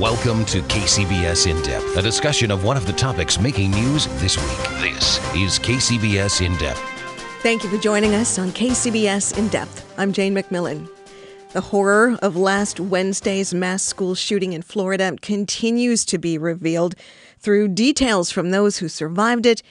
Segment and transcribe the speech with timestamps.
[0.00, 4.38] Welcome to KCBS In Depth, a discussion of one of the topics making news this
[4.38, 4.80] week.
[4.80, 6.80] This is KCBS In Depth.
[7.42, 9.92] Thank you for joining us on KCBS In Depth.
[9.98, 10.88] I'm Jane McMillan.
[11.52, 16.94] The horror of last Wednesday's mass school shooting in Florida continues to be revealed
[17.38, 19.62] through details from those who survived it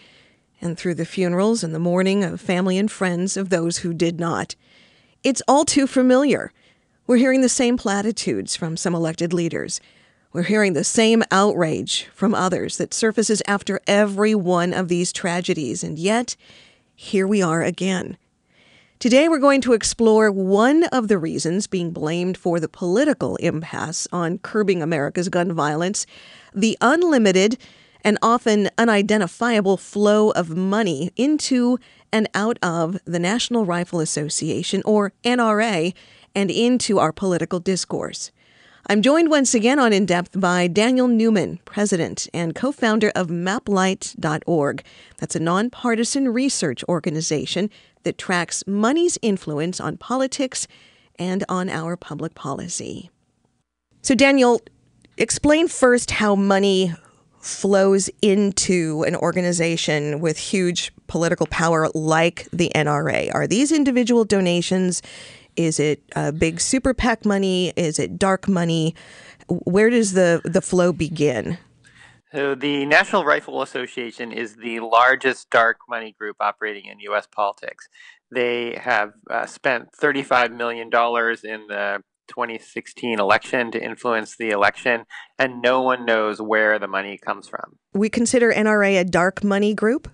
[0.62, 4.20] and through the funerals and the mourning of family and friends of those who did
[4.20, 4.56] not.
[5.24, 6.54] It's all too familiar.
[7.08, 9.82] We're hearing the same platitudes from some elected leaders.
[10.32, 15.84] We're hearing the same outrage from others that surfaces after every one of these tragedies,
[15.84, 16.36] and yet,
[16.94, 18.16] here we are again.
[19.00, 24.08] Today, we're going to explore one of the reasons being blamed for the political impasse
[24.12, 26.06] on curbing America's gun violence
[26.54, 27.58] the unlimited
[28.04, 31.80] and often unidentifiable flow of money into
[32.12, 35.92] and out of the National Rifle Association, or NRA,
[36.36, 38.30] and into our political discourse.
[38.92, 43.28] I'm joined once again on In Depth by Daniel Newman, president and co founder of
[43.28, 44.84] MapLight.org.
[45.20, 47.70] That's a nonpartisan research organization
[48.02, 50.68] that tracks money's influence on politics
[51.20, 53.12] and on our public policy.
[54.02, 54.60] So, Daniel,
[55.18, 56.92] explain first how money
[57.38, 63.32] flows into an organization with huge political power like the NRA.
[63.36, 65.04] Are these individual donations?
[65.60, 67.74] Is it uh, big super PAC money?
[67.76, 68.96] Is it dark money?
[69.50, 71.58] Where does the, the flow begin?
[72.32, 77.28] So, the National Rifle Association is the largest dark money group operating in U.S.
[77.28, 77.90] politics.
[78.32, 85.62] They have uh, spent $35 million in the 2016 election to influence the election, and
[85.62, 87.80] no one knows where the money comes from.
[87.94, 90.08] We consider NRA a dark money group?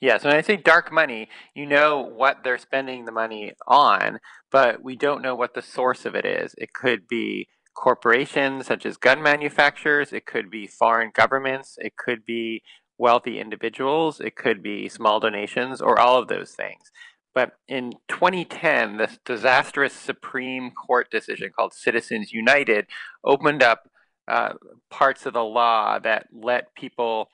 [0.00, 4.18] Yes, when I say dark money, you know what they're spending the money on,
[4.50, 6.54] but we don't know what the source of it is.
[6.56, 12.24] It could be corporations such as gun manufacturers, it could be foreign governments, it could
[12.24, 12.62] be
[12.96, 16.90] wealthy individuals, it could be small donations, or all of those things.
[17.34, 22.86] But in 2010, this disastrous Supreme Court decision called Citizens United
[23.22, 23.90] opened up
[24.26, 24.54] uh,
[24.90, 27.28] parts of the law that let people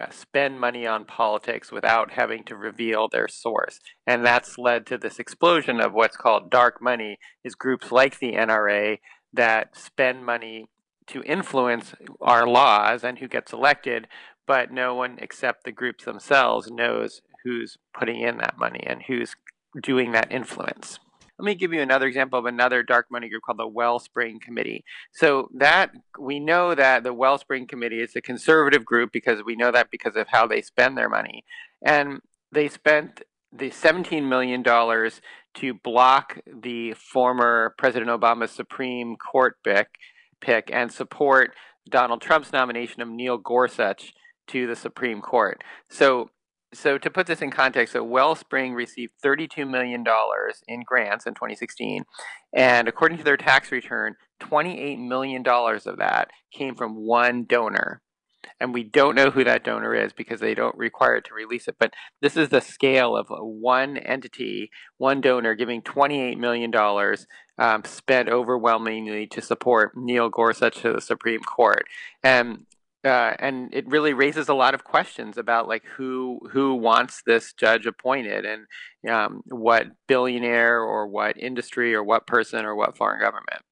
[0.00, 3.80] uh, spend money on politics without having to reveal their source.
[4.06, 8.32] And that's led to this explosion of what's called dark money is groups like the
[8.32, 8.98] NRA
[9.32, 10.66] that spend money
[11.06, 14.08] to influence our laws and who gets elected,
[14.46, 19.34] but no one except the groups themselves knows who's putting in that money and who's
[19.82, 20.98] doing that influence.
[21.38, 24.84] Let me give you another example of another dark money group called the Wellspring Committee.
[25.12, 29.72] So that we know that the Wellspring Committee is a conservative group because we know
[29.72, 31.44] that because of how they spend their money.
[31.84, 32.20] And
[32.52, 39.88] they spent the $17 million to block the former President Obama's Supreme Court pick,
[40.40, 41.54] pick and support
[41.88, 44.14] Donald Trump's nomination of Neil Gorsuch
[44.48, 45.62] to the Supreme Court.
[45.88, 46.30] So
[46.74, 50.04] so to put this in context, so Wellspring received $32 million
[50.68, 52.04] in grants in 2016,
[52.52, 58.02] and according to their tax return, $28 million of that came from one donor.
[58.60, 61.66] And we don't know who that donor is because they don't require it to release
[61.66, 61.76] it.
[61.78, 66.72] But this is the scale of one entity, one donor giving $28 million
[67.58, 71.84] um, spent overwhelmingly to support Neil Gorsuch to the Supreme Court.
[72.22, 72.66] And
[73.04, 77.52] uh, and it really raises a lot of questions about like who who wants this
[77.52, 78.66] judge appointed and
[79.12, 83.62] um, what billionaire or what industry or what person or what foreign government.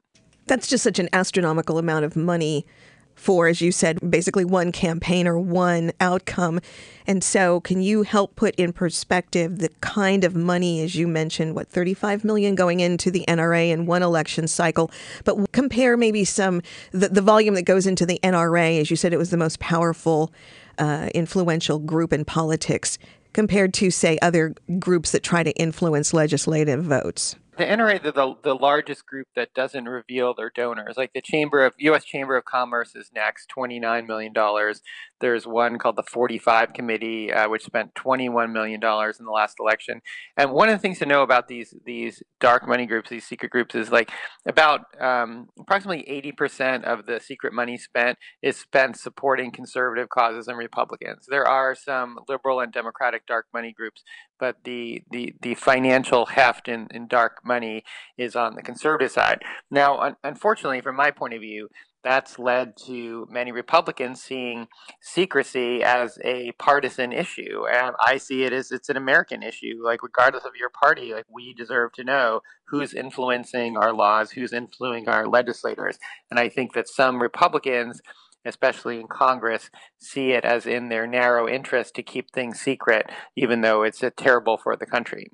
[0.47, 2.67] That's just such an astronomical amount of money
[3.15, 6.61] for, as you said, basically one campaign or one outcome.
[7.07, 11.55] And so, can you help put in perspective the kind of money, as you mentioned,
[11.55, 14.91] what 35 million going into the NRA in one election cycle,
[15.25, 19.13] but compare maybe some the, the volume that goes into the NRA, as you said,
[19.13, 20.33] it was the most powerful,
[20.79, 22.99] uh, influential group in politics
[23.33, 27.37] compared to, say, other groups that try to influence legislative votes.
[27.63, 30.97] The NRA, the, the, the largest group that doesn't reveal their donors.
[30.97, 32.05] Like the Chamber of U.S.
[32.05, 34.83] Chamber of Commerce is next, twenty nine million dollars.
[35.21, 39.27] There's one called the Forty Five Committee, uh, which spent twenty one million dollars in
[39.27, 40.01] the last election.
[40.37, 43.53] And one of the things to know about these these dark money groups, these secret
[43.53, 44.11] groups, is like
[44.45, 50.49] about um, approximately eighty percent of the secret money spent is spent supporting conservative causes
[50.49, 51.27] and Republicans.
[51.31, 54.03] There are some liberal and Democratic dark money groups,
[54.43, 57.85] but the the the financial heft in, in dark money
[58.19, 59.41] is on the conservative side.
[59.71, 61.69] Now, un- unfortunately, from my point of view,
[62.03, 64.67] that's led to many Republicans seeing
[65.01, 67.67] secrecy as a partisan issue.
[67.73, 69.81] And I see it as it's an American issue.
[69.81, 74.53] Like, regardless of your party, like, we deserve to know who's influencing our laws, who's
[74.53, 76.01] influencing our legislators.
[76.33, 78.01] And I think that some Republicans
[78.45, 83.61] especially in Congress, see it as in their narrow interest to keep things secret, even
[83.61, 85.29] though it's terrible for the country.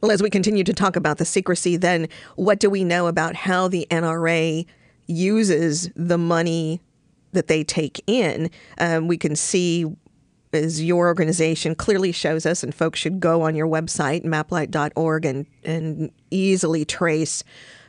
[0.00, 3.34] Well, as we continue to talk about the secrecy, then what do we know about
[3.34, 4.64] how the NRA
[5.06, 6.80] uses the money
[7.32, 8.50] that they take in?
[8.78, 9.86] Um, we can see
[10.52, 15.46] as your organization clearly shows us, and folks should go on your website, maplight.org, and,
[15.64, 17.42] and easily trace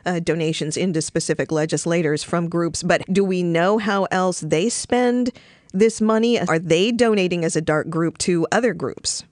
[0.06, 2.84] uh, donations into specific legislators from groups.
[2.84, 5.32] But do we know how else they spend
[5.74, 6.40] this money?
[6.40, 9.24] Are they donating as a dark group to other groups?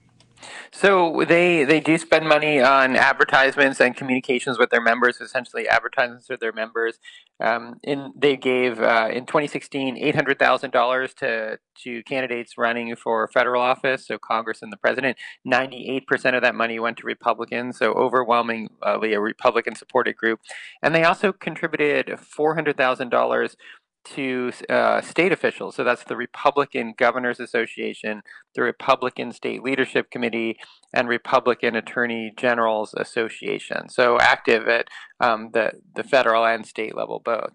[0.72, 6.30] So they they do spend money on advertisements and communications with their members, essentially advertisements
[6.30, 7.00] with their members.
[7.40, 12.96] Um, in they gave uh, in 2016 eight hundred thousand dollars to to candidates running
[12.96, 15.18] for federal office, so Congress and the president.
[15.46, 20.40] Ninety eight percent of that money went to Republicans, so overwhelmingly a Republican supported group.
[20.82, 23.56] And they also contributed four hundred thousand dollars
[24.16, 25.76] to uh, state officials.
[25.76, 28.22] So that's the Republican Governors Association,
[28.56, 30.58] the Republican State Leadership Committee,
[30.94, 33.90] and Republican Attorney Generals Association.
[33.90, 34.88] So active at
[35.20, 37.54] um, the, the federal and state level both.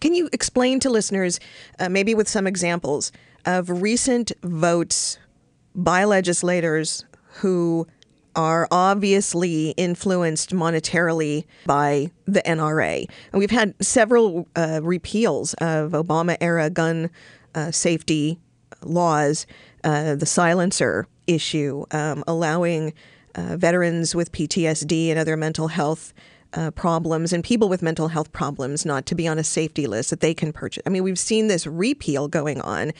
[0.00, 1.40] Can you explain to listeners,
[1.78, 3.12] uh, maybe with some examples,
[3.46, 5.18] of recent votes
[5.74, 7.04] by legislators
[7.40, 7.86] who
[8.36, 13.08] are obviously influenced monetarily by the NRA.
[13.32, 17.10] And we've had several uh, repeals of Obama era gun
[17.54, 18.38] uh, safety
[18.82, 19.46] laws,
[19.82, 22.92] uh, the silencer issue, um, allowing
[23.34, 26.12] uh, veterans with PTSD and other mental health.
[26.56, 30.10] Uh, problems and people with mental health problems not to be on a safety list
[30.10, 30.80] that they can purchase.
[30.86, 32.92] I mean, we've seen this repeal going on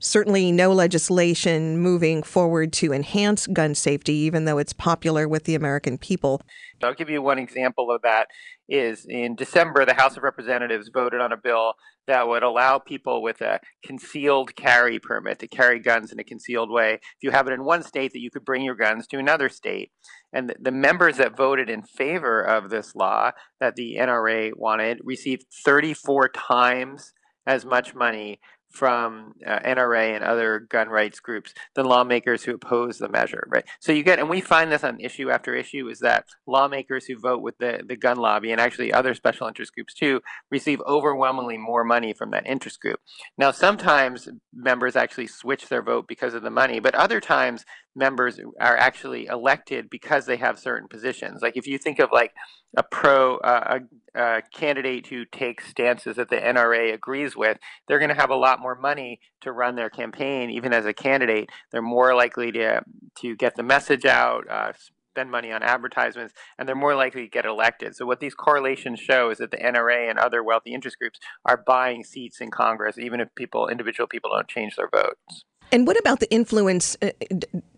[0.00, 5.54] certainly no legislation moving forward to enhance gun safety, even though it's popular with the
[5.54, 6.40] American people.
[6.82, 8.28] I'll give you one example of that
[8.68, 11.74] is in December, the House of Representatives voted on a bill
[12.06, 16.70] that would allow people with a concealed carry permit to carry guns in a concealed
[16.70, 16.94] way.
[16.94, 19.48] If you have it in one state, that you could bring your guns to another
[19.48, 19.90] state.
[20.32, 25.46] And the, members that voted in favor of this law that the NRA wanted received
[25.64, 27.12] 34 times
[27.46, 28.40] as much money
[28.76, 33.64] from uh, NRA and other gun rights groups than lawmakers who oppose the measure, right?
[33.80, 37.18] So you get, and we find this on issue after issue, is that lawmakers who
[37.18, 40.20] vote with the, the gun lobby and actually other special interest groups too
[40.50, 43.00] receive overwhelmingly more money from that interest group.
[43.38, 47.64] Now, sometimes members actually switch their vote because of the money, but other times
[47.96, 51.40] members are actually elected because they have certain positions.
[51.40, 52.32] Like if you think of like
[52.76, 53.80] a pro uh, a,
[54.16, 58.36] a, candidate who takes stances that the NRA agrees with, they're going to have a
[58.36, 60.50] lot more money to run their campaign.
[60.50, 62.82] Even as a candidate, they're more likely to
[63.20, 64.44] to get the message out.
[64.50, 64.72] Uh,
[65.16, 67.96] spend money on advertisements and they're more likely to get elected.
[67.96, 71.56] So what these correlations show is that the NRA and other wealthy interest groups are
[71.56, 75.44] buying seats in Congress even if people individual people don't change their votes.
[75.72, 76.98] And what about the influence?
[77.00, 77.12] Uh,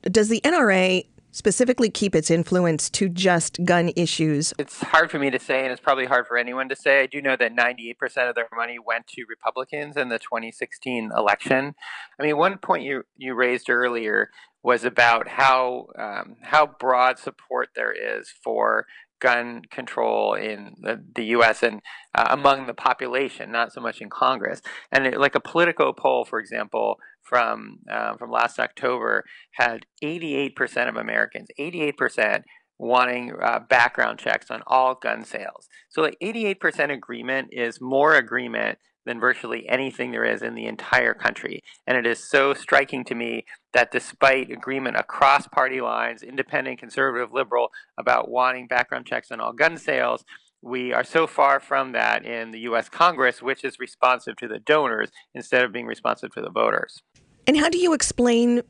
[0.03, 4.53] does the NRA specifically keep its influence to just gun issues?
[4.59, 7.03] It's hard for me to say, and it's probably hard for anyone to say.
[7.03, 7.97] I do know that 98%
[8.29, 11.75] of their money went to Republicans in the 2016 election.
[12.19, 14.31] I mean, one point you, you raised earlier
[14.63, 18.87] was about how um, how broad support there is for
[19.21, 21.63] gun control in the, the U.S.
[21.63, 21.81] and
[22.15, 24.61] uh, among the population, not so much in Congress.
[24.93, 30.89] And it, like a Politico poll, for example, from uh, from last October, had 88%
[30.89, 32.43] of Americans, 88%
[32.79, 35.69] wanting uh, background checks on all gun sales.
[35.89, 41.15] So, like 88% agreement is more agreement than virtually anything there is in the entire
[41.15, 41.65] country.
[41.87, 47.33] And it is so striking to me that despite agreement across party lines, independent, conservative,
[47.33, 50.25] liberal, about wanting background checks on all gun sales,
[50.61, 54.59] we are so far from that in the US Congress, which is responsive to the
[54.59, 57.03] donors instead of being responsive to the voters.
[57.47, 58.61] And how do you explain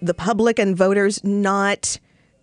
[0.00, 1.98] the public and voters not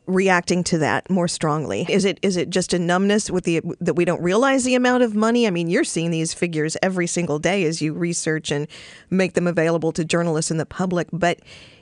[0.08, 1.86] reacting to that more strongly?
[1.90, 5.04] Is it is it just a numbness with the that we don't realize the amount
[5.04, 5.46] of money?
[5.46, 8.68] I mean, you're seeing these figures every single day as you research and
[9.10, 11.40] make them available to journalists and the public, but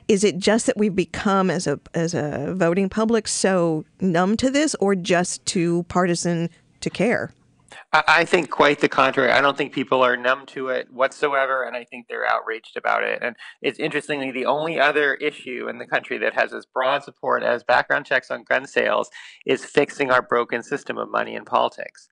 [0.08, 4.50] is it just that we've become as a as a voting public so numb to
[4.50, 7.32] this or just too partisan to care?
[8.06, 9.30] I think quite the contrary.
[9.30, 13.02] I don't think people are numb to it whatsoever, and I think they're outraged about
[13.04, 13.20] it.
[13.22, 17.42] And it's interestingly the only other issue in the country that has as broad support
[17.42, 19.10] as background checks on gun sales
[19.44, 22.08] is fixing our broken system of money in politics.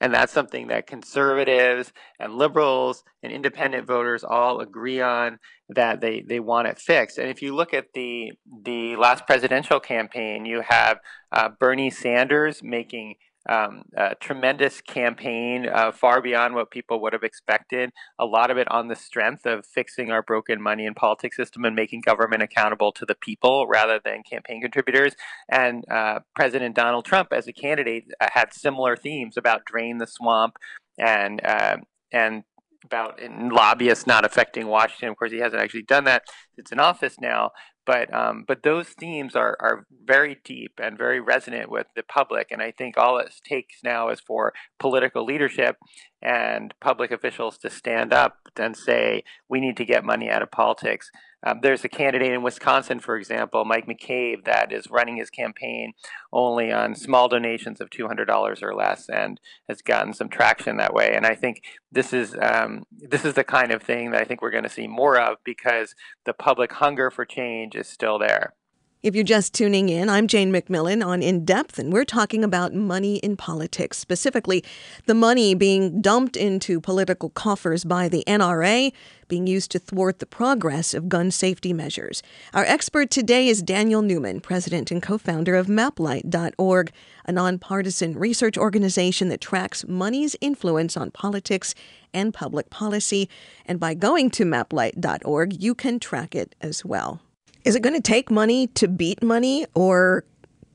[0.00, 5.38] And that's something that conservatives and liberals and independent voters all agree on
[5.68, 7.18] that they, they want it fixed.
[7.18, 8.32] And if you look at the
[8.64, 10.98] the last presidential campaign, you have
[11.30, 13.14] uh, Bernie Sanders making
[13.48, 17.90] um, a tremendous campaign, uh, far beyond what people would have expected.
[18.18, 21.64] A lot of it on the strength of fixing our broken money and politics system
[21.64, 25.14] and making government accountable to the people rather than campaign contributors.
[25.48, 30.06] And uh, President Donald Trump, as a candidate, uh, had similar themes about drain the
[30.06, 30.56] swamp
[30.98, 31.78] and uh,
[32.12, 32.44] and
[32.84, 35.10] about lobbyists not affecting Washington.
[35.10, 36.24] Of course, he hasn't actually done that.
[36.56, 37.50] It's in office now,
[37.86, 42.48] but um, but those themes are are very deep and very resonant with the public.
[42.50, 45.76] And I think all it takes now is for political leadership
[46.22, 50.50] and public officials to stand up and say we need to get money out of
[50.50, 51.10] politics.
[51.44, 55.92] Um, there's a candidate in Wisconsin, for example, Mike McCabe, that is running his campaign
[56.32, 61.12] only on small donations of $200 or less, and has gotten some traction that way.
[61.14, 64.40] And I think this is um, this is the kind of thing that I think
[64.40, 68.54] we're going to see more of because the public hunger for change is still there.
[69.02, 72.72] If you're just tuning in, I'm Jane McMillan on In Depth, and we're talking about
[72.72, 74.62] money in politics, specifically
[75.06, 78.92] the money being dumped into political coffers by the NRA,
[79.26, 82.22] being used to thwart the progress of gun safety measures.
[82.54, 86.92] Our expert today is Daniel Newman, president and co founder of Maplight.org,
[87.24, 91.74] a nonpartisan research organization that tracks money's influence on politics
[92.14, 93.28] and public policy.
[93.66, 97.20] And by going to Maplight.org, you can track it as well.
[97.64, 100.24] Is it going to take money to beat money, or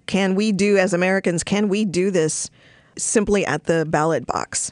[0.06, 2.50] can we do, as Americans, can we do this
[2.98, 4.72] simply at the ballot box?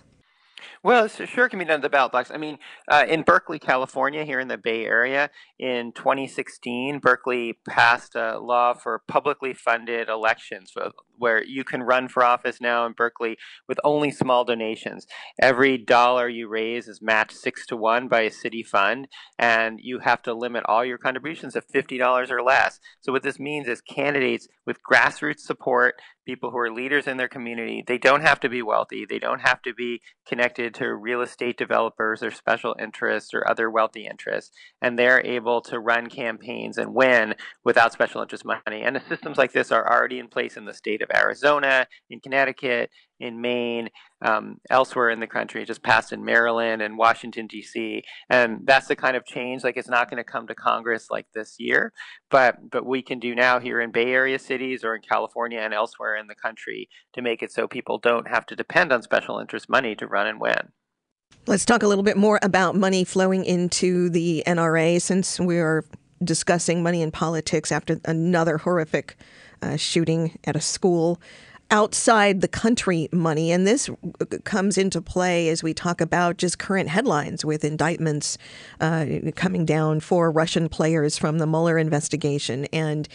[0.81, 2.29] Well, it sure can be done at the ballot box.
[2.31, 8.15] I mean, uh, in Berkeley, California, here in the Bay Area, in 2016, Berkeley passed
[8.15, 10.72] a law for publicly funded elections
[11.17, 15.07] where you can run for office now in Berkeley with only small donations.
[15.41, 19.07] Every dollar you raise is matched six to one by a city fund,
[19.38, 22.79] and you have to limit all your contributions to $50 or less.
[23.01, 25.95] So, what this means is candidates with grassroots support
[26.25, 27.84] people who are leaders in their community.
[27.86, 29.05] They don't have to be wealthy.
[29.05, 33.69] They don't have to be connected to real estate developers or special interests or other
[33.69, 34.51] wealthy interests.
[34.81, 38.81] And they're able to run campaigns and win without special interest money.
[38.81, 42.19] And the systems like this are already in place in the state of Arizona, in
[42.19, 43.89] Connecticut, in Maine,
[44.25, 48.03] um, elsewhere in the country, just passed in Maryland and Washington, D.C.
[48.29, 51.27] And that's the kind of change, like it's not going to come to Congress like
[51.33, 51.93] this year,
[52.29, 55.74] but, but we can do now here in Bay Area cities or in California and
[55.74, 59.39] elsewhere in the country to make it so people don't have to depend on special
[59.39, 60.71] interest money to run and win.
[61.47, 65.85] Let's talk a little bit more about money flowing into the NRA since we are
[66.24, 69.17] discussing money in politics after another horrific
[69.62, 71.19] uh, shooting at a school
[71.71, 73.51] outside the country money.
[73.51, 73.89] And this
[74.43, 78.38] comes into play as we talk about just current headlines with indictments
[78.79, 83.07] uh, coming down for Russian players from the Mueller investigation and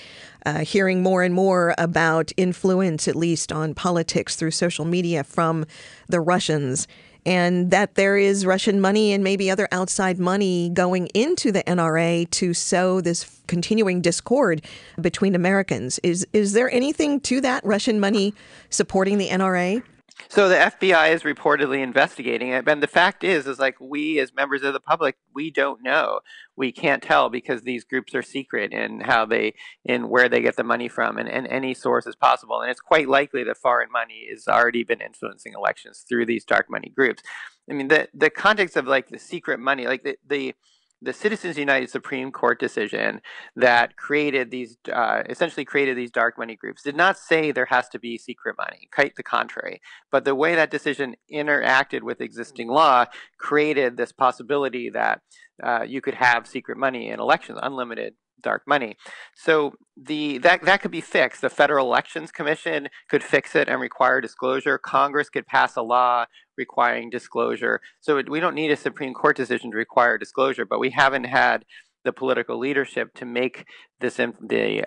[0.44, 5.64] uh, hearing more and more about influence, at least on politics through social media from
[6.09, 6.88] the Russians
[7.27, 12.29] and that there is Russian money and maybe other outside money going into the NRA
[12.31, 14.62] to sow this continuing discord
[15.00, 15.99] between Americans.
[16.03, 18.35] Is is there anything to that Russian money
[18.71, 19.83] supporting the NRA?
[20.29, 24.33] So the FBI is reportedly investigating it, and the fact is, is like we as
[24.33, 26.21] members of the public, we don't know.
[26.57, 30.57] We can't tell because these groups are secret in how they, in where they get
[30.57, 32.61] the money from, and, and any source is possible.
[32.61, 36.71] And it's quite likely that foreign money has already been influencing elections through these dark
[36.71, 37.23] money groups.
[37.69, 40.55] I mean, the the context of like the secret money, like the the
[41.02, 43.21] the Citizens United Supreme Court decision
[43.57, 47.88] that created these, uh, essentially created these dark money groups, did not say there has
[47.90, 49.80] to be secret money, quite the contrary.
[50.11, 53.07] But the way that decision interacted with existing law
[53.38, 55.21] created this possibility that
[55.62, 58.97] uh, you could have secret money in elections, unlimited dark money.
[59.35, 61.40] So the that that could be fixed.
[61.40, 64.78] The Federal Elections Commission could fix it and require disclosure.
[64.78, 67.80] Congress could pass a law requiring disclosure.
[68.00, 71.25] So it, we don't need a Supreme Court decision to require disclosure, but we haven't
[71.25, 71.64] had
[72.04, 73.66] the political leadership to make
[74.00, 74.85] this the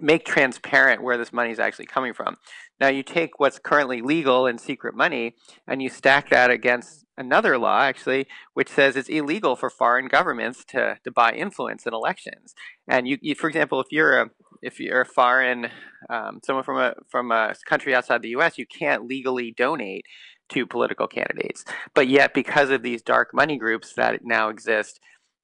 [0.00, 2.36] make transparent where this money is actually coming from.
[2.80, 5.34] Now you take what's currently legal and secret money
[5.66, 10.64] and you stack that against another law actually which says it's illegal for foreign governments
[10.64, 12.54] to, to buy influence in elections.
[12.86, 14.30] And you, you for example, if you're a
[14.62, 15.68] if you're a foreign
[16.08, 20.04] um, someone from a from a country outside the U.S., you can't legally donate
[20.50, 21.64] to political candidates.
[21.94, 24.98] But yet, because of these dark money groups that now exist,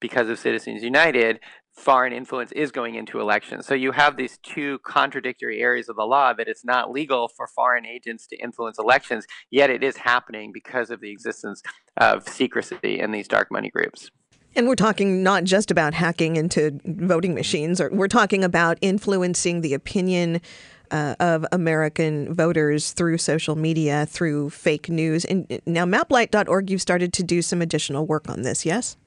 [0.04, 1.40] because of Citizens United,
[1.72, 3.66] foreign influence is going into elections.
[3.66, 7.46] So you have these two contradictory areas of the law that it's not legal for
[7.46, 11.62] foreign agents to influence elections, yet it is happening because of the existence
[11.96, 14.10] of secrecy in these dark money groups.
[14.54, 19.62] And we're talking not just about hacking into voting machines, or we're talking about influencing
[19.62, 20.42] the opinion
[20.90, 25.24] uh, of American voters through social media, through fake news.
[25.24, 28.98] And now, maplight.org, you've started to do some additional work on this, yes?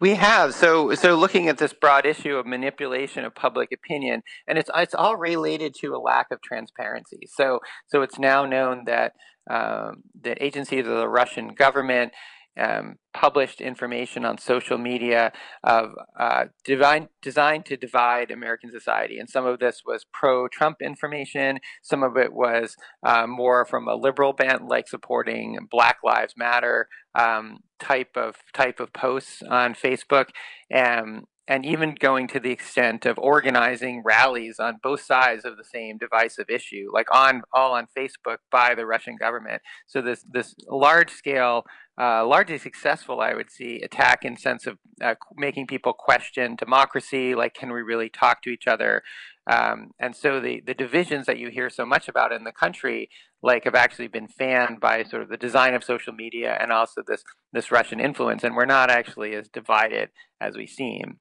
[0.00, 4.58] We have so so looking at this broad issue of manipulation of public opinion, and
[4.58, 7.20] it's it's all related to a lack of transparency.
[7.26, 9.12] So so it's now known that
[9.50, 12.12] um, that agencies of the Russian government
[12.58, 15.32] um, published information on social media
[15.62, 19.18] of uh, divine, designed to divide American society.
[19.18, 21.58] And some of this was pro-Trump information.
[21.82, 26.88] Some of it was uh, more from a liberal bent, like supporting Black Lives Matter
[27.14, 30.26] um, type of type of posts on Facebook.
[30.70, 35.64] And and even going to the extent of organizing rallies on both sides of the
[35.64, 39.62] same divisive issue, like on all on Facebook by the Russian government.
[39.86, 41.64] So this this large scale,
[42.00, 47.34] uh, largely successful, I would see, attack in sense of uh, making people question democracy,
[47.34, 49.02] like can we really talk to each other?
[49.46, 53.08] Um, and so the the divisions that you hear so much about in the country,
[53.42, 57.02] like have actually been fanned by sort of the design of social media and also
[57.06, 57.22] this
[57.52, 60.10] this Russian influence, and we're not actually as divided
[60.40, 61.20] as we seem.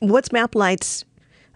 [0.00, 1.04] What's MapLight's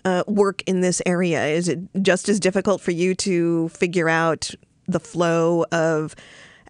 [0.04, 1.46] uh, work in this area?
[1.46, 4.50] Is it just as difficult for you to figure out
[4.86, 6.14] the flow of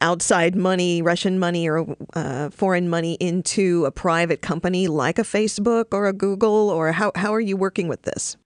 [0.00, 5.86] outside money, Russian money, or uh, foreign money into a private company like a Facebook
[5.92, 6.70] or a Google?
[6.70, 8.36] Or how, how are you working with this?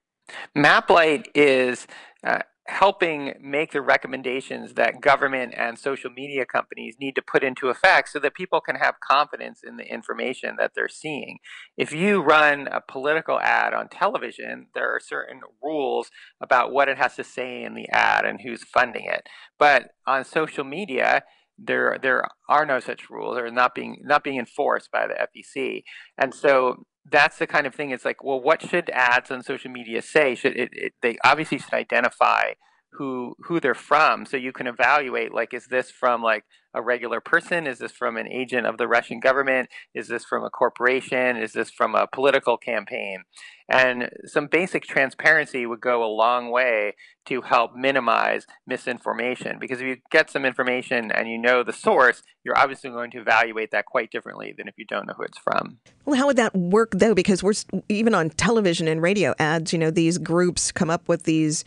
[0.57, 1.87] MapLight is
[2.25, 7.69] uh, helping make the recommendations that government and social media companies need to put into
[7.69, 11.39] effect so that people can have confidence in the information that they're seeing.
[11.77, 16.97] If you run a political ad on television, there are certain rules about what it
[16.97, 19.27] has to say in the ad and who's funding it.
[19.59, 21.25] But on social media,
[21.63, 25.83] there there are no such rules or not being not being enforced by the FEC.
[26.17, 27.91] And so that's the kind of thing.
[27.91, 30.35] It's like, well, what should ads on social media say?
[30.35, 32.53] Should it, it, they obviously should identify
[32.93, 35.33] who who they're from, so you can evaluate.
[35.33, 36.45] Like, is this from like
[36.75, 37.67] a regular person?
[37.67, 39.69] Is this from an agent of the Russian government?
[39.95, 41.37] Is this from a corporation?
[41.37, 43.25] Is this from a political campaign?
[43.69, 46.95] And some basic transparency would go a long way
[47.27, 49.59] to help minimize misinformation.
[49.61, 53.21] Because if you get some information and you know the source, you're obviously going to
[53.21, 55.79] evaluate that quite differently than if you don't know who it's from.
[56.05, 57.15] Well, how would that work though?
[57.15, 57.53] Because we're
[57.89, 61.65] even on television and radio ads, you know, these groups come up with these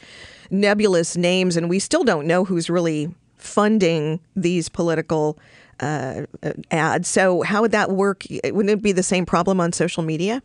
[0.50, 5.38] nebulous names, and we still don't know who's really funding these political
[5.79, 6.21] uh,
[6.71, 7.08] ads.
[7.08, 8.23] So, how would that work?
[8.43, 10.41] Wouldn't it be the same problem on social media?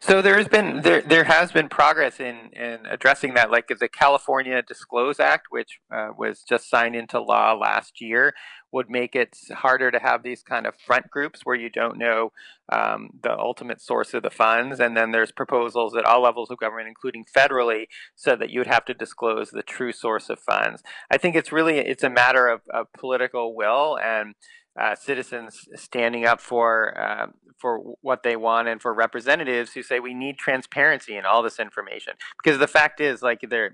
[0.00, 3.88] So there has been there there has been progress in in addressing that, like the
[3.88, 8.34] California Disclose Act, which uh, was just signed into law last year,
[8.72, 12.32] would make it harder to have these kind of front groups where you don't know
[12.72, 14.80] um, the ultimate source of the funds.
[14.80, 18.66] And then there's proposals at all levels of government, including federally, so that you would
[18.66, 20.82] have to disclose the true source of funds.
[21.10, 24.34] I think it's really it's a matter of, of political will and
[24.80, 27.26] uh, citizens standing up for uh,
[27.60, 31.60] for what they want and for representatives who say we need transparency in all this
[31.60, 32.14] information.
[32.42, 33.72] Because the fact is like they're,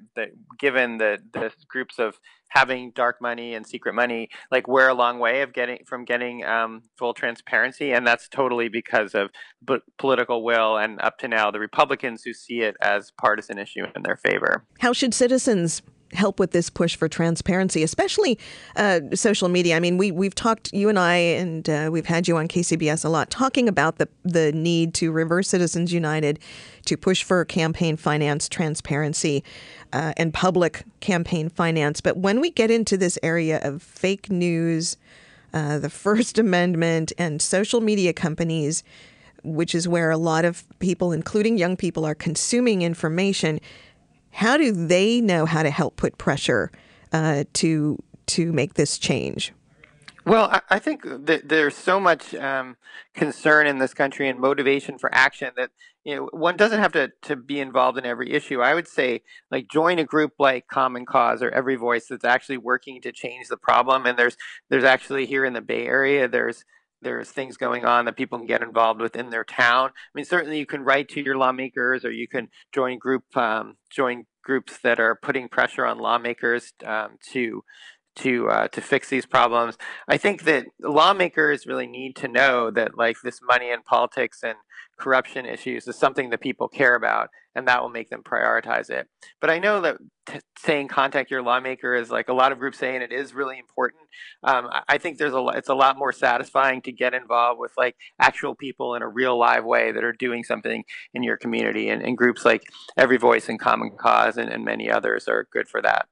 [0.58, 5.18] given the, the groups of having dark money and secret money like we're a long
[5.18, 7.92] way of getting from getting um, full transparency.
[7.92, 9.30] And that's totally because of
[9.64, 13.84] b- political will and up to now the republicans who see it as partisan issue
[13.94, 14.64] in their favor.
[14.80, 18.38] How should citizens help with this push for transparency, especially
[18.76, 19.76] uh, social media.
[19.76, 23.04] I mean, we we've talked, you and I, and uh, we've had you on KCBS
[23.04, 26.38] a lot, talking about the the need to reverse Citizens United,
[26.86, 29.42] to push for campaign finance transparency,
[29.92, 32.00] uh, and public campaign finance.
[32.00, 34.96] But when we get into this area of fake news,
[35.52, 38.82] uh, the First Amendment, and social media companies.
[39.44, 43.60] Which is where a lot of people, including young people, are consuming information
[44.36, 46.70] how do they know how to help put pressure
[47.10, 49.52] uh, to to make this change?
[50.26, 52.76] Well, I think that there's so much um,
[53.14, 55.70] concern in this country and motivation for action that
[56.04, 58.60] you know one doesn't have to to be involved in every issue.
[58.60, 62.58] I would say like join a group like Common Cause or Every Voice that's actually
[62.58, 64.04] working to change the problem.
[64.04, 64.36] And there's
[64.68, 66.64] there's actually here in the Bay Area there's
[67.06, 69.90] there's things going on that people can get involved with in their town.
[69.90, 73.76] I mean, certainly you can write to your lawmakers, or you can join group um,
[73.88, 77.62] join groups that are putting pressure on lawmakers um, to
[78.16, 79.78] to uh, to fix these problems.
[80.08, 84.56] I think that lawmakers really need to know that like this money and politics and
[84.98, 89.08] corruption issues is something that people care about, and that will make them prioritize it.
[89.40, 92.78] But I know that t- saying contact your lawmaker is like a lot of groups
[92.78, 94.02] saying it is really important.
[94.42, 97.72] Um, I think there's a lot, it's a lot more satisfying to get involved with
[97.76, 101.88] like actual people in a real live way that are doing something in your community,
[101.88, 102.62] and, and groups like
[102.96, 106.08] Every Voice and Common Cause and, and many others are good for that.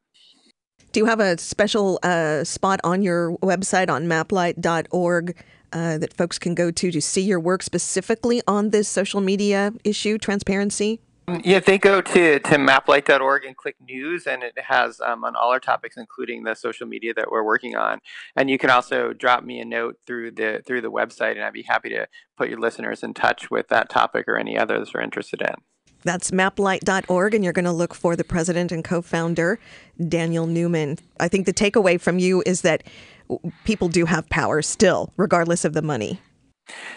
[0.92, 5.36] Do you have a special uh, spot on your website on maplight.org
[5.74, 9.72] uh, that folks can go to to see your work specifically on this social media
[9.84, 11.00] issue, transparency?
[11.42, 15.50] Yeah, they go to, to maplight.org and click news, and it has um, on all
[15.50, 18.00] our topics, including the social media that we're working on.
[18.36, 21.54] And you can also drop me a note through the through the website, and I'd
[21.54, 22.06] be happy to
[22.36, 25.54] put your listeners in touch with that topic or any others they're interested in.
[26.02, 29.58] That's maplight.org, and you're going to look for the president and co founder,
[30.06, 30.98] Daniel Newman.
[31.18, 32.82] I think the takeaway from you is that
[33.64, 36.20] people do have power still, regardless of the money.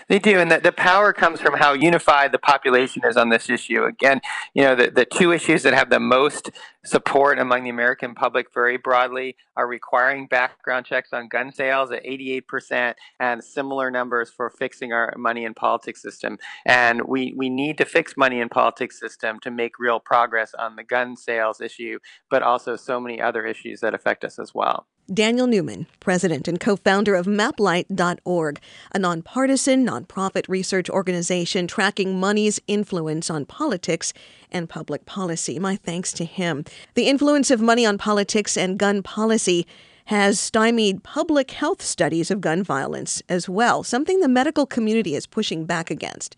[0.07, 3.49] They do, and the, the power comes from how unified the population is on this
[3.49, 3.83] issue.
[3.83, 4.21] Again,
[4.53, 6.51] you know, the, the two issues that have the most
[6.87, 12.03] support among the American public very broadly are requiring background checks on gun sales at
[12.05, 16.37] 88% and similar numbers for fixing our money and politics system.
[16.65, 20.77] And we, we need to fix money and politics system to make real progress on
[20.77, 24.87] the gun sales issue, but also so many other issues that affect us as well.
[25.13, 28.59] Daniel Newman, president and co founder of MapLight.org,
[28.93, 34.11] a nonpartisan, nonprofit research organization tracking money's influence on politics
[34.51, 35.59] and public policy.
[35.59, 36.65] My thanks to him.
[36.93, 39.67] The influence of money on politics and gun policy
[40.05, 45.27] has stymied public health studies of gun violence as well, something the medical community is
[45.27, 46.35] pushing back against.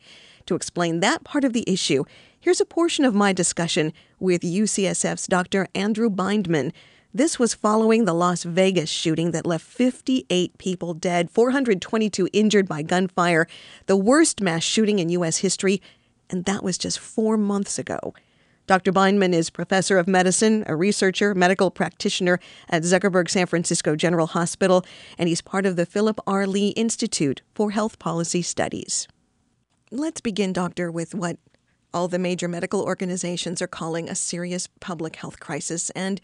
[0.47, 2.05] To explain that part of the issue,
[2.39, 5.67] here's a portion of my discussion with UCSF's Dr.
[5.75, 6.71] Andrew Bindman
[7.11, 12.83] this was following the Las Vegas shooting that left 58 people dead, 422 injured by
[12.83, 13.47] gunfire,
[13.87, 15.37] the worst mass shooting in U.S.
[15.37, 15.81] history,
[16.29, 18.13] and that was just four months ago.
[18.69, 18.91] Dr.
[18.91, 24.85] Bindman is professor of medicine, a researcher, medical practitioner at Zuckerberg San Francisco General Hospital,
[25.17, 26.45] and he's part of the Philip R.
[26.45, 29.07] Lee Institute for Health Policy Studies.
[29.89, 31.37] Let's begin, Doctor, with what
[31.95, 35.89] all the major medical organizations are calling a serious public health crisis.
[35.95, 36.21] And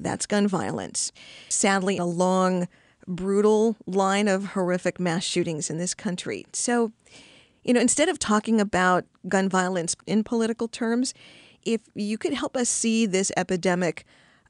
[0.00, 1.12] that's gun violence.
[1.48, 2.66] Sadly, a long,
[3.06, 6.44] brutal line of horrific mass shootings in this country.
[6.52, 6.90] So,
[7.62, 11.14] you know, instead of talking about gun violence in political terms,
[11.64, 14.04] if you could help us see this epidemic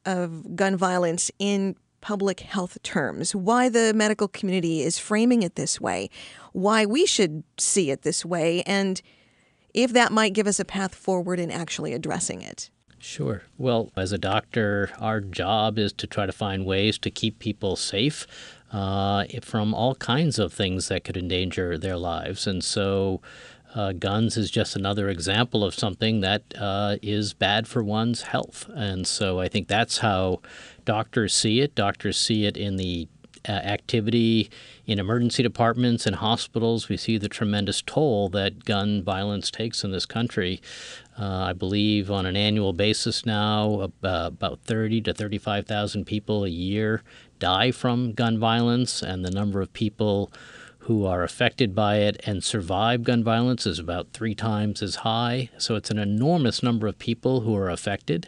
[0.05, 5.81] of gun violence in public health terms, why the medical community is framing it this
[5.81, 6.09] way,
[6.53, 9.03] why we should see it this way, and
[9.75, 12.71] if that might give us a path forward in actually addressing it.
[12.99, 13.43] Sure.
[13.59, 17.77] Well, as a doctor, our job is to try to find ways to keep people
[17.77, 18.27] safe
[18.73, 22.47] uh, from all kinds of things that could endanger their lives.
[22.47, 23.21] And so,
[23.79, 28.69] uh, guns is just another example of something that uh, is bad for one's health.
[28.75, 30.41] And so, I think that's how
[30.85, 31.77] doctors see it.
[31.77, 33.07] Doctors see it in the
[33.49, 34.51] uh, activity
[34.85, 36.89] in emergency departments and hospitals.
[36.89, 40.61] We see the tremendous toll that gun violence takes in this country.
[41.17, 46.49] Uh, I believe on an annual basis now, uh, about 30 to 35,000 people a
[46.49, 47.05] year
[47.39, 50.33] die from gun violence, and the number of people
[50.89, 55.51] who are affected by it and survive gun violence is about three times as high.
[55.59, 58.27] So it's an enormous number of people who are affected.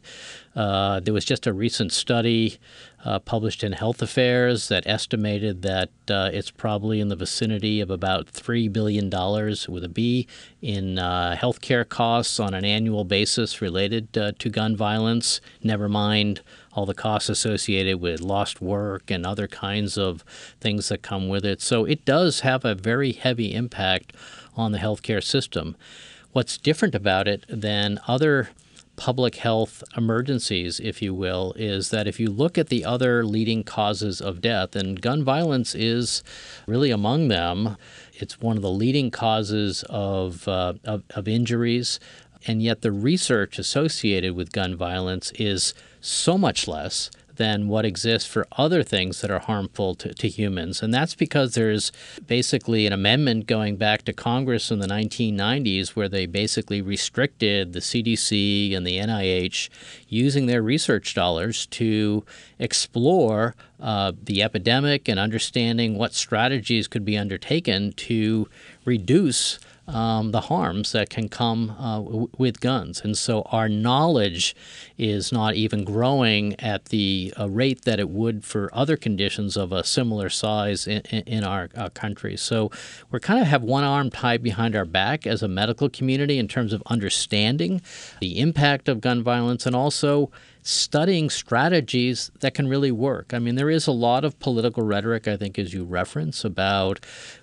[0.54, 2.58] Uh, there was just a recent study
[3.04, 7.90] uh, published in Health Affairs that estimated that uh, it's probably in the vicinity of
[7.90, 10.26] about $3 billion with a B
[10.60, 16.42] in uh, healthcare costs on an annual basis related uh, to gun violence, never mind
[16.72, 20.24] all the costs associated with lost work and other kinds of
[20.60, 21.60] things that come with it.
[21.60, 24.12] So it does have a very heavy impact
[24.56, 25.76] on the healthcare system.
[26.32, 28.50] What's different about it than other
[29.00, 33.64] public health emergencies, if you will, is that if you look at the other leading
[33.64, 36.22] causes of death, and gun violence is
[36.66, 37.78] really among them,
[38.12, 41.98] it's one of the leading causes of, uh, of, of injuries.
[42.46, 47.10] And yet, the research associated with gun violence is so much less
[47.40, 50.82] than what exists for other things that are harmful to, to humans.
[50.82, 51.90] And that's because there's
[52.26, 57.78] basically an amendment going back to Congress in the 1990s where they basically restricted the
[57.78, 59.70] CDC and the NIH
[60.06, 62.26] using their research dollars to
[62.58, 68.50] explore uh, the epidemic and understanding what strategies could be undertaken to
[68.84, 69.58] reduce
[69.90, 73.00] um, the harms that can come uh, w- with guns.
[73.02, 74.56] And so our knowledge
[74.96, 79.72] is not even growing at the uh, rate that it would for other conditions of
[79.72, 82.36] a similar size in, in our uh, country.
[82.36, 82.70] So
[83.10, 86.48] we're kind of have one arm tied behind our back as a medical community in
[86.48, 87.82] terms of understanding
[88.20, 90.30] the impact of gun violence and also
[90.62, 93.32] studying strategies that can really work.
[93.32, 97.00] I mean, there is a lot of political rhetoric, I think, as you reference, about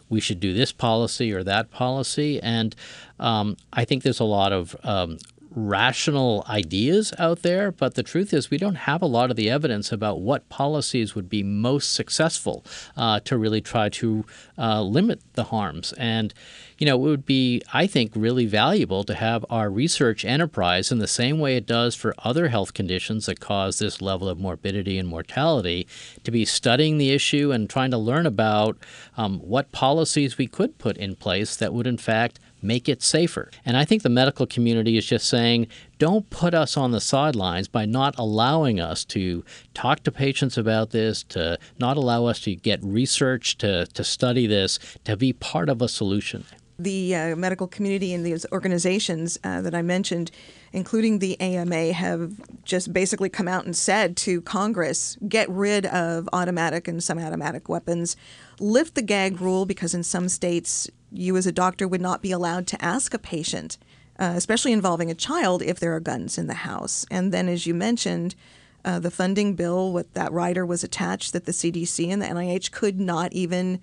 [0.10, 2.40] we should do this policy or that policy.
[2.42, 2.76] And
[3.20, 5.18] um, I think there's a lot of um,
[5.58, 9.50] rational ideas out there, but the truth is we don't have a lot of the
[9.50, 12.64] evidence about what policies would be most successful
[12.96, 14.24] uh, to really try to
[14.60, 15.94] uh, limit the harms.
[15.94, 16.32] And
[16.78, 21.00] you know, it would be, I think, really valuable to have our research enterprise in
[21.00, 25.00] the same way it does for other health conditions that cause this level of morbidity
[25.00, 25.88] and mortality
[26.24, 28.78] to be studying the issue and trying to learn about
[29.18, 33.50] um, what policies we could put in place that would, in fact, make it safer.
[33.66, 35.68] And I think the medical community is just saying,
[36.00, 39.44] don't put us on the sidelines by not allowing us to
[39.74, 44.48] talk to patients about this, to not allow us to get research, to, to study
[44.48, 46.46] this, to be part of a solution.
[46.80, 50.30] The uh, medical community and these organizations uh, that I mentioned,
[50.72, 56.30] including the AMA, have just basically come out and said to Congress get rid of
[56.34, 58.16] automatic and semi automatic weapons,
[58.60, 62.32] lift the gag rule because in some states you as a doctor would not be
[62.32, 63.78] allowed to ask a patient,
[64.20, 67.06] uh, especially involving a child, if there are guns in the house.
[67.10, 68.36] And then, as you mentioned,
[68.84, 72.72] uh, the funding bill, what that rider was attached, that the CDC and the NIH
[72.72, 73.80] could not even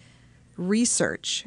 [0.56, 1.46] research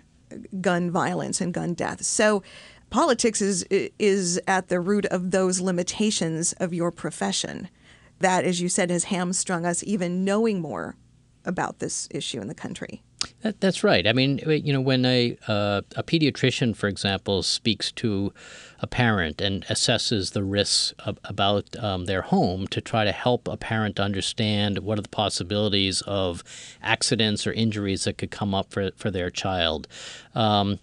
[0.62, 2.04] gun violence and gun death.
[2.04, 2.44] So,
[2.90, 7.70] politics is is at the root of those limitations of your profession.
[8.20, 10.96] That, as you said, has hamstrung us even knowing more
[11.46, 13.04] about this issue in the country.
[13.42, 14.06] That, that's right.
[14.06, 18.32] I mean, you know, when a uh, a pediatrician, for example, speaks to
[18.80, 23.48] a parent and assesses the risks of, about um, their home to try to help
[23.48, 26.44] a parent understand what are the possibilities of
[26.84, 29.88] accidents or injuries that could come up for for their child.
[30.36, 30.80] Um,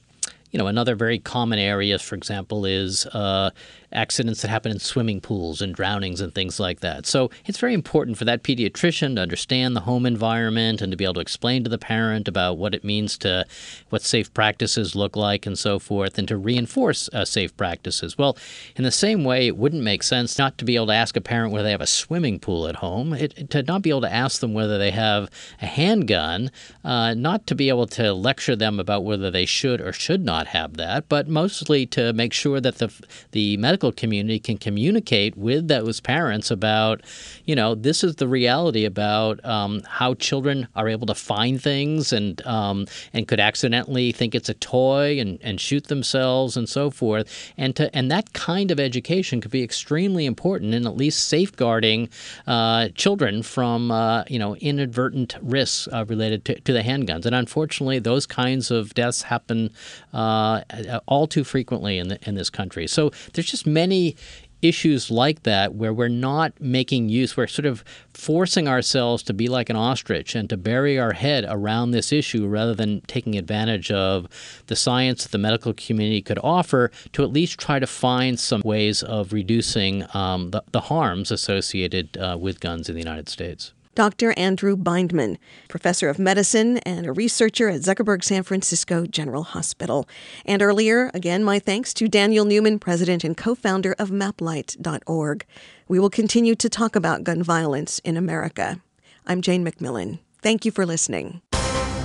[0.50, 3.50] you know, another very common area, for example, is uh,
[3.94, 7.06] accidents that happen in swimming pools and drownings and things like that.
[7.06, 11.04] So it's very important for that pediatrician to understand the home environment and to be
[11.04, 13.46] able to explain to the parent about what it means to
[13.90, 18.18] what safe practices look like and so forth, and to reinforce uh, safe practices.
[18.18, 18.36] Well,
[18.76, 21.20] in the same way, it wouldn't make sense not to be able to ask a
[21.20, 24.12] parent whether they have a swimming pool at home, it, to not be able to
[24.12, 25.30] ask them whether they have
[25.62, 26.50] a handgun,
[26.84, 30.48] uh, not to be able to lecture them about whether they should or should not
[30.48, 32.92] have that, but mostly to make sure that the
[33.32, 37.02] the medical medical community can communicate with those parents about,
[37.44, 42.12] you know, this is the reality about um, how children are able to find things
[42.12, 46.90] and um, and could accidentally think it's a toy and, and shoot themselves and so
[46.90, 47.52] forth.
[47.58, 52.08] And to and that kind of education could be extremely important in at least safeguarding
[52.46, 57.26] uh, children from uh, you know inadvertent risks uh, related to, to, the handguns.
[57.26, 59.70] And unfortunately, those kinds of deaths happen
[60.12, 60.62] uh,
[61.06, 62.86] all too frequently in the, in this country.
[62.86, 64.16] So there's just many
[64.64, 67.84] issues like that where we're not making use, we're sort of
[68.14, 72.46] forcing ourselves to be like an ostrich and to bury our head around this issue
[72.46, 74.26] rather than taking advantage of
[74.68, 78.62] the science that the medical community could offer to at least try to find some
[78.64, 83.73] ways of reducing um, the, the, harms associated uh, with guns in the United States.
[83.94, 84.32] Dr.
[84.36, 90.08] Andrew Bindman, professor of medicine and a researcher at Zuckerberg San Francisco General Hospital.
[90.44, 95.44] And earlier, again, my thanks to Daniel Newman, president and co founder of MapLight.org.
[95.88, 98.80] We will continue to talk about gun violence in America.
[99.26, 100.18] I'm Jane McMillan.
[100.42, 101.40] Thank you for listening.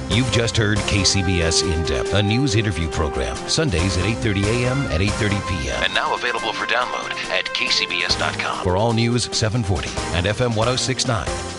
[0.10, 4.78] You've just heard KCBS In Depth, a news interview program, Sundays at 8:30 a.m.
[4.89, 5.84] and 8:30 p.m.
[5.84, 8.63] And now available for download at kcbs.com.
[8.63, 11.59] For all news 740 and FM 1069,